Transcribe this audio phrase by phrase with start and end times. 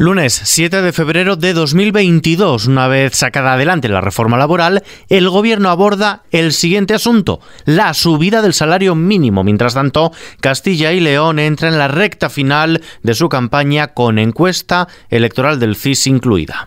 [0.00, 5.68] Lunes 7 de febrero de 2022, una vez sacada adelante la reforma laboral, el gobierno
[5.68, 9.44] aborda el siguiente asunto, la subida del salario mínimo.
[9.44, 10.10] Mientras tanto,
[10.40, 15.76] Castilla y León entra en la recta final de su campaña con encuesta electoral del
[15.76, 16.66] CIS incluida.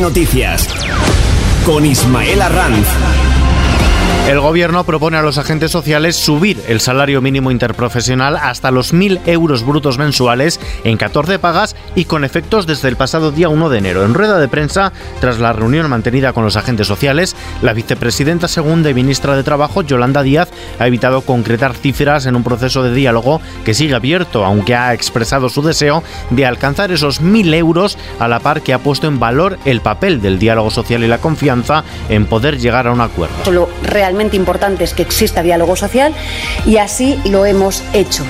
[0.00, 0.70] Noticias
[1.66, 3.19] con Ismael Arranz.
[4.28, 9.22] El gobierno propone a los agentes sociales subir el salario mínimo interprofesional hasta los 1.000
[9.26, 13.78] euros brutos mensuales en 14 pagas y con efectos desde el pasado día 1 de
[13.78, 14.04] enero.
[14.04, 18.88] En rueda de prensa, tras la reunión mantenida con los agentes sociales, la vicepresidenta segunda
[18.88, 23.40] y ministra de Trabajo, Yolanda Díaz, ha evitado concretar cifras en un proceso de diálogo
[23.64, 28.38] que sigue abierto, aunque ha expresado su deseo de alcanzar esos 1.000 euros a la
[28.38, 32.26] par que ha puesto en valor el papel del diálogo social y la confianza en
[32.26, 33.34] poder llegar a un acuerdo
[34.10, 36.12] realmente importante es que exista diálogo social
[36.66, 38.24] y así lo hemos hecho.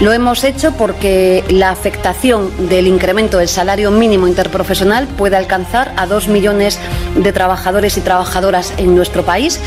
[0.00, 6.06] Lo hemos hecho porque la afectación del incremento del salario mínimo interprofesional puede alcanzar a
[6.06, 6.78] dos millones
[7.16, 9.58] de trabajadores y trabajadoras en nuestro país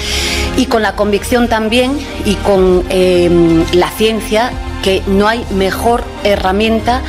[0.56, 7.02] y con la convicción también y con eh, la ciencia que no hay mejor herramienta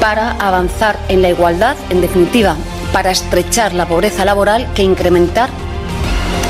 [0.00, 2.56] para avanzar en la igualdad, en definitiva,
[2.92, 5.48] para estrechar la pobreza laboral que incrementar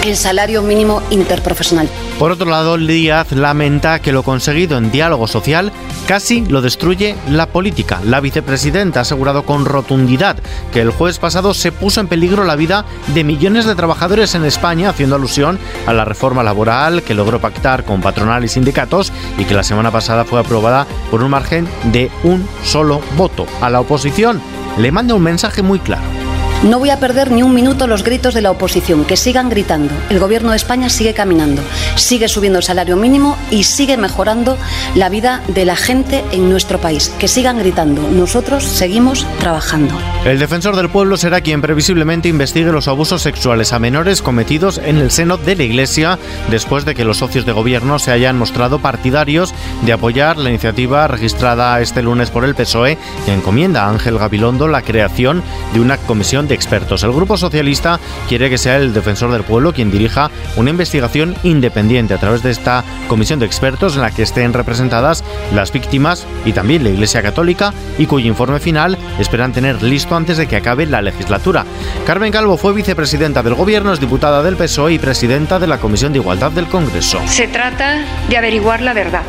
[0.04, 1.88] el salario mínimo interprofesional.
[2.18, 5.72] Por otro lado, Díaz lamenta que lo conseguido en diálogo social
[6.06, 8.00] casi lo destruye la política.
[8.04, 10.36] La vicepresidenta ha asegurado con rotundidad
[10.72, 14.44] que el jueves pasado se puso en peligro la vida de millones de trabajadores en
[14.44, 19.44] España, haciendo alusión a la reforma laboral que logró pactar con patronal y sindicatos y
[19.44, 23.46] que la semana pasada fue aprobada por un margen de un solo voto.
[23.60, 24.40] A la oposición
[24.78, 26.19] le manda un mensaje muy claro.
[26.62, 29.94] No voy a perder ni un minuto los gritos de la oposición, que sigan gritando.
[30.10, 31.62] El Gobierno de España sigue caminando,
[31.96, 34.56] sigue subiendo el salario mínimo y sigue mejorando
[34.94, 37.08] la vida de la gente en nuestro país.
[37.18, 38.02] Que sigan gritando.
[38.02, 39.94] Nosotros seguimos trabajando.
[40.24, 44.98] El defensor del pueblo será quien previsiblemente investigue los abusos sexuales a menores cometidos en
[44.98, 46.18] el seno de la Iglesia
[46.50, 51.08] después de que los socios de gobierno se hayan mostrado partidarios de apoyar la iniciativa
[51.08, 55.96] registrada este lunes por el PSOE que encomienda a Ángel Gabilondo la creación de una
[55.96, 57.02] comisión expertos.
[57.02, 61.79] El Grupo Socialista quiere que sea el defensor del pueblo quien dirija una investigación independiente
[61.80, 65.24] a través de esta comisión de expertos en la que estén representadas
[65.54, 70.36] las víctimas y también la Iglesia Católica y cuyo informe final esperan tener listo antes
[70.36, 71.64] de que acabe la legislatura.
[72.06, 76.12] Carmen Calvo fue vicepresidenta del Gobierno, es diputada del PSOE y presidenta de la Comisión
[76.12, 77.18] de Igualdad del Congreso.
[77.26, 79.22] Se trata de averiguar la verdad.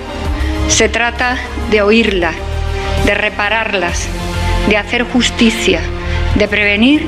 [0.68, 1.38] Se trata
[1.70, 2.34] de oírla,
[3.06, 4.08] de repararlas,
[4.68, 5.82] de hacer justicia
[6.36, 7.06] de prevenir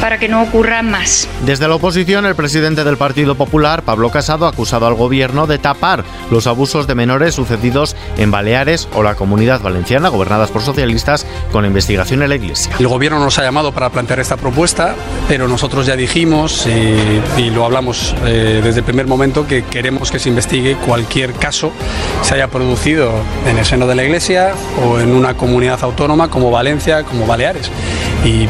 [0.00, 1.28] para que no ocurra más.
[1.44, 5.58] Desde la oposición, el presidente del Partido Popular, Pablo Casado, ha acusado al gobierno de
[5.58, 11.26] tapar los abusos de menores sucedidos en Baleares o la comunidad valenciana, gobernadas por socialistas,
[11.52, 12.74] con investigación en la Iglesia.
[12.78, 14.94] El gobierno nos ha llamado para plantear esta propuesta,
[15.28, 20.18] pero nosotros ya dijimos y, lo hablamos eh, desde el primer momento que queremos que
[20.18, 21.72] se investigue cualquier caso
[22.20, 23.12] que se haya producido
[23.46, 24.52] en el seno de la Iglesia
[24.84, 27.70] o en una comunidad autónoma como Valencia, como Baleares.
[28.24, 28.46] y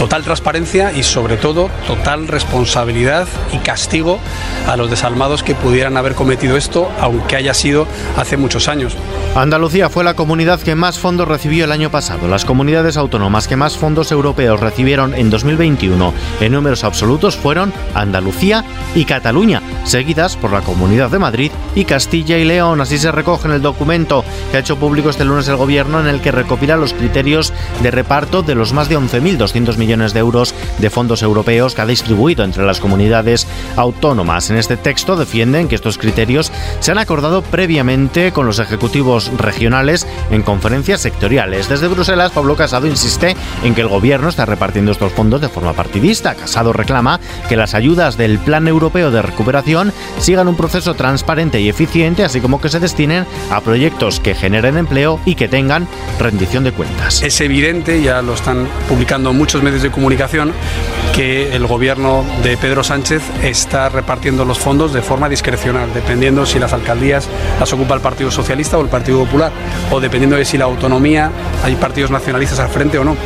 [0.00, 4.18] total transparencia y sobre todo total responsabilidad y castigo
[4.66, 8.96] a los desalmados que pudieran haber cometido esto, aunque haya sido hace muchos años.
[9.34, 12.28] Andalucía fue la comunidad que más fondos recibió el año pasado.
[12.28, 18.64] Las comunidades autónomas que más fondos europeos recibieron en 2021 en números absolutos fueron Andalucía
[18.94, 22.80] y Cataluña, seguidas por la Comunidad de Madrid y Castilla y León.
[22.80, 26.06] Así se recoge en el documento que ha hecho público este lunes el Gobierno en
[26.06, 30.54] el que recopila los criterios de reparto de los más de 11.200 millones de euros
[30.78, 34.48] de fondos europeos que ha distribuido entre las comunidades autónomas.
[34.48, 40.06] En este texto defienden que estos criterios se han acordado previamente con los ejecutivos regionales
[40.30, 41.68] en conferencias sectoriales.
[41.68, 43.34] Desde Bruselas, Pablo Casado insiste
[43.64, 46.36] en que el gobierno está repartiendo estos fondos de forma partidista.
[46.36, 47.18] Casado reclama
[47.48, 52.40] que las ayudas del Plan Europeo de Recuperación sigan un proceso transparente y eficiente, así
[52.40, 55.88] como que se destinen a proyectos que generen empleo y que tengan
[56.20, 57.24] rendición de cuentas.
[57.24, 60.52] Es evidente, ya lo están publicando muchos medios de comunicación
[61.14, 66.58] que el gobierno de Pedro Sánchez está repartiendo los fondos de forma discrecional, dependiendo si
[66.58, 67.28] las alcaldías
[67.58, 69.52] las ocupa el Partido Socialista o el Partido Popular,
[69.90, 71.30] o dependiendo de si la autonomía
[71.64, 73.16] hay partidos nacionalistas al frente o no.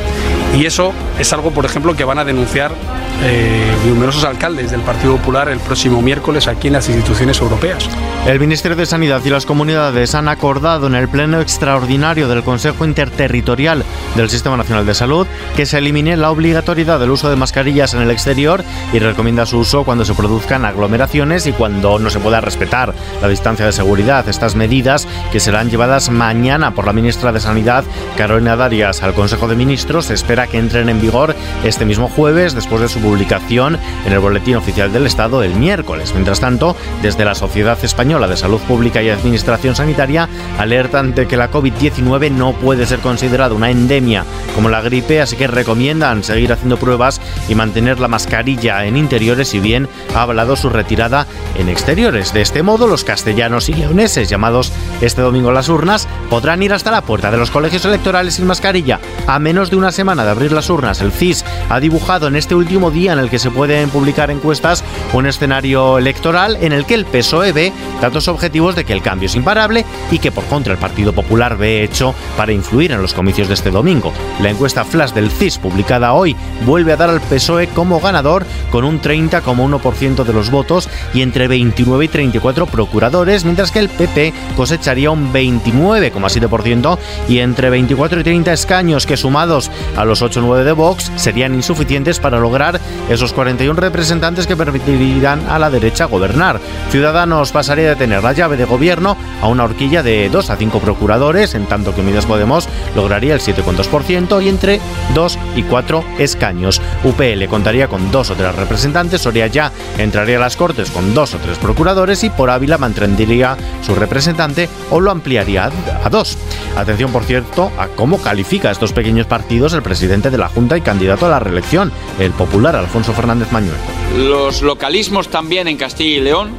[0.57, 2.73] Y eso es algo, por ejemplo, que van a denunciar
[3.23, 7.89] eh, numerosos alcaldes del Partido Popular el próximo miércoles aquí en las instituciones europeas.
[8.27, 12.85] El Ministerio de Sanidad y las comunidades han acordado en el Pleno Extraordinario del Consejo
[12.85, 13.85] Interterritorial
[14.17, 15.27] del Sistema Nacional de Salud
[15.57, 18.63] que se elimine la obligatoriedad del uso de mascarillas en el exterior
[18.93, 23.29] y recomienda su uso cuando se produzcan aglomeraciones y cuando no se pueda respetar la
[23.29, 24.29] distancia de seguridad.
[24.29, 27.85] Estas medidas que serán llevadas mañana por la ministra de Sanidad,
[28.17, 31.35] Carolina Darias, al Consejo de Ministros, se espera que entren en vigor
[31.65, 36.13] este mismo jueves después de su publicación en el Boletín Oficial del Estado el miércoles.
[36.15, 40.29] Mientras tanto, desde la Sociedad Española de Salud Pública y Administración Sanitaria
[40.59, 44.25] alertan de que la COVID-19 no puede ser considerada una endemia
[44.57, 49.49] como la gripe, así que recomiendan seguir haciendo pruebas y mantener la mascarilla en interiores,
[49.49, 51.27] si bien ha hablado su retirada
[51.57, 52.35] en exteriores.
[52.35, 56.73] De este modo, los castellanos y leoneses llamados este domingo a las urnas podrán ir
[56.73, 58.99] hasta la puerta de los colegios electorales sin mascarilla.
[59.29, 62.55] A menos de una semana de abrir las urnas, el CIS ha dibujado en este
[62.55, 64.83] último día en el que se pueden publicar encuestas
[65.13, 69.27] un escenario electoral en el que el PSOE ve datos objetivos de que el cambio
[69.27, 73.13] es imparable y que por contra el Partido Popular ve hecho para influir en los
[73.13, 74.13] comicios de este domingo.
[74.41, 78.85] La encuesta flash del CIS publicada hoy vuelve a dar al PSOE como ganador con
[78.85, 84.33] un 30,1% de los votos y entre 29 y 34 procuradores, mientras que el PP
[84.57, 86.99] cosecharía un 29,7%
[87.29, 91.11] y entre 24 y 30 escaños que sumados a los 8 o 9 de Vox
[91.17, 96.61] serían insuficientes para lograr esos 41 representantes que permitirían a la derecha gobernar.
[96.91, 100.81] Ciudadanos pasaría de tener la llave de gobierno a una horquilla de 2 a 5
[100.81, 104.81] procuradores, en tanto que Unidas Podemos lograría el 7,2% y entre
[105.15, 106.81] 2 y 4 escaños.
[107.03, 111.35] UPL contaría con 2 o 3 representantes, Soria ya entraría a las Cortes con 2
[111.35, 115.71] o 3 procuradores y por Ávila mantendría su representante o lo ampliaría
[116.05, 116.39] a 2.
[116.77, 120.81] Atención, por cierto, a cómo califica estos pequeños partidos el presidente de la Junta y
[120.81, 123.79] candidato a la reelección, el popular Alfonso Fernández Mañueco.
[124.17, 126.51] Los localismos también en Castilla y León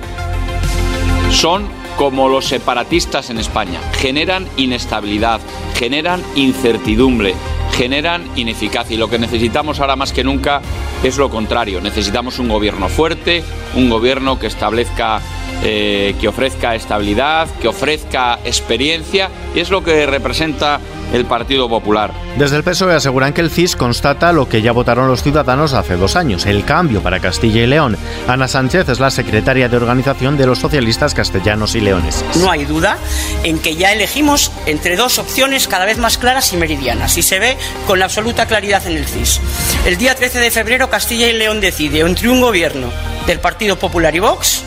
[1.31, 1.67] son
[1.97, 3.79] como los separatistas en España.
[3.93, 5.39] Generan inestabilidad,
[5.75, 7.35] generan incertidumbre,
[7.73, 10.61] generan ineficacia y lo que necesitamos ahora más que nunca
[11.03, 11.81] es lo contrario.
[11.81, 13.43] Necesitamos un gobierno fuerte,
[13.75, 15.21] un gobierno que establezca,
[15.63, 20.79] eh, que ofrezca estabilidad, que ofrezca experiencia y es lo que representa
[21.15, 22.11] el Partido Popular.
[22.37, 25.95] Desde el PSOE aseguran que el CIS constata lo que ya votaron los ciudadanos hace
[25.95, 27.97] dos años, el cambio para Castilla y León.
[28.27, 32.23] Ana Sánchez es la secretaria de organización de los socialistas castellanos y leones.
[32.35, 32.97] No hay duda
[33.43, 37.39] en que ya elegimos entre dos opciones cada vez más claras y meridianas y se
[37.39, 37.57] ve
[37.87, 39.39] con la absoluta claridad en el CIS.
[39.85, 42.89] El día 13 de febrero Castilla y León decide entre un gobierno
[43.25, 44.63] del Partido Popular y Vox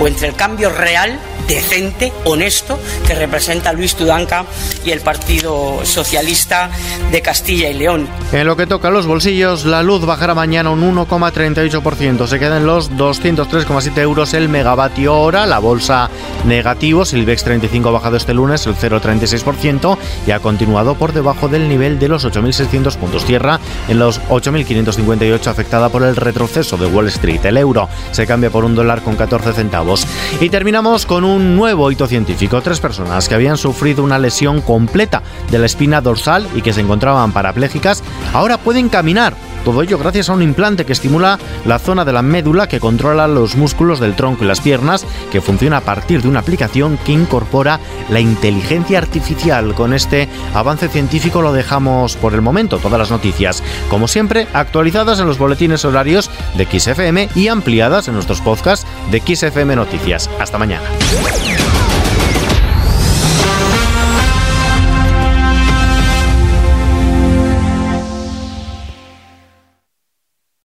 [0.00, 1.18] o entre el cambio real
[1.50, 4.44] decente, honesto, que representa Luis Tudanca
[4.84, 6.70] y el Partido Socialista
[7.10, 8.08] de Castilla y León.
[8.32, 12.28] En lo que toca a los bolsillos, la luz bajará mañana un 1,38%.
[12.28, 15.44] Se quedan los 203,7 euros el megavatio hora.
[15.46, 16.08] La bolsa
[16.44, 19.98] negativo, Silvex 35 ha bajado este lunes el 0,36%
[20.28, 23.24] y ha continuado por debajo del nivel de los 8.600 puntos.
[23.24, 23.58] Tierra
[23.88, 27.44] en los 8.558 afectada por el retroceso de Wall Street.
[27.44, 30.06] El euro se cambia por un dólar con 14 centavos.
[30.40, 32.60] Y terminamos con un un nuevo hito científico.
[32.60, 36.82] Tres personas que habían sufrido una lesión completa de la espina dorsal y que se
[36.82, 38.02] encontraban parapléjicas
[38.34, 39.34] ahora pueden caminar
[39.64, 43.28] todo ello gracias a un implante que estimula la zona de la médula que controla
[43.28, 47.12] los músculos del tronco y las piernas, que funciona a partir de una aplicación que
[47.12, 49.74] incorpora la inteligencia artificial.
[49.74, 55.20] Con este avance científico lo dejamos por el momento, todas las noticias, como siempre, actualizadas
[55.20, 60.30] en los boletines horarios de XFM y ampliadas en nuestros podcasts de XFM Noticias.
[60.38, 60.84] Hasta mañana.